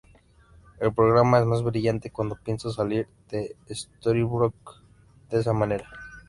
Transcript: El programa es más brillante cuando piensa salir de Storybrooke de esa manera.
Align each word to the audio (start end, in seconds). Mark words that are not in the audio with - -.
El 0.79 0.95
programa 0.95 1.37
es 1.37 1.45
más 1.45 1.61
brillante 1.61 2.09
cuando 2.09 2.35
piensa 2.35 2.71
salir 2.71 3.07
de 3.29 3.55
Storybrooke 3.69 4.81
de 5.29 5.39
esa 5.41 5.53
manera. 5.53 5.87